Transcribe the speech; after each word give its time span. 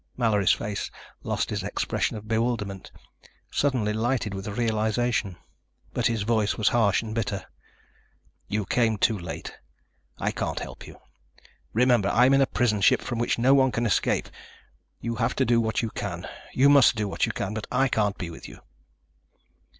Mallory's 0.17 0.51
face 0.51 0.89
lost 1.21 1.51
its 1.51 1.61
expression 1.61 2.17
of 2.17 2.27
bewilderment, 2.27 2.91
suddenly 3.51 3.93
lighted 3.93 4.33
with 4.33 4.47
realization. 4.47 5.35
But 5.93 6.07
his 6.07 6.23
voice 6.23 6.57
was 6.57 6.69
harsh 6.69 7.03
and 7.03 7.13
bitter. 7.13 7.45
"You 8.47 8.65
came 8.65 8.97
too 8.97 9.15
late. 9.15 9.53
I 10.17 10.31
can't 10.31 10.59
help 10.59 10.87
you. 10.87 10.97
Remember, 11.71 12.09
I'm 12.09 12.33
in 12.33 12.41
a 12.41 12.47
prison 12.47 12.81
ship 12.81 13.03
from 13.03 13.19
which 13.19 13.37
no 13.37 13.53
one 13.53 13.71
can 13.71 13.85
escape. 13.85 14.27
You 15.01 15.17
have 15.17 15.35
to 15.35 15.45
do 15.45 15.61
what 15.61 15.83
you 15.83 15.91
can... 15.91 16.27
you 16.51 16.67
must 16.67 16.95
do 16.95 17.07
what 17.07 17.27
you 17.27 17.31
can. 17.31 17.53
But 17.53 17.67
I 17.71 17.87
can't 17.87 18.17
be 18.17 18.31
with 18.31 18.49
you." 18.49 18.59